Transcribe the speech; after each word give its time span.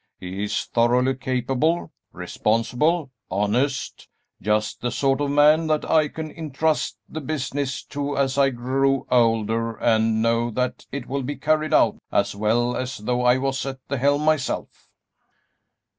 He 0.19 0.43
is 0.45 0.65
thoroughly 0.65 1.13
capable, 1.15 1.91
responsible, 2.11 3.11
honest, 3.29 4.07
just 4.41 4.81
the 4.81 4.89
sort 4.89 5.21
of 5.21 5.29
man 5.29 5.67
that 5.67 5.85
I 5.87 6.07
can 6.07 6.31
intrust 6.31 6.97
the 7.07 7.21
business 7.21 7.83
to 7.83 8.17
as 8.17 8.35
I 8.35 8.49
grow 8.49 9.05
older 9.11 9.75
and 9.75 10.19
know 10.19 10.49
that 10.49 10.87
it 10.91 11.05
will 11.07 11.21
be 11.21 11.35
carried 11.35 11.75
on 11.75 11.99
as 12.11 12.33
well 12.35 12.75
as 12.75 12.97
though 12.97 13.21
I 13.21 13.37
was 13.37 13.63
at 13.67 13.77
the 13.89 13.97
helm 13.99 14.25
myself." 14.25 14.89